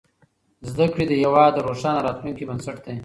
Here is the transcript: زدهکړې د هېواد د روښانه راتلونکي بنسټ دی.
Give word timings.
زدهکړې 0.69 1.05
د 1.07 1.13
هېواد 1.21 1.51
د 1.55 1.59
روښانه 1.67 1.99
راتلونکي 2.07 2.43
بنسټ 2.49 2.77
دی. 2.85 2.95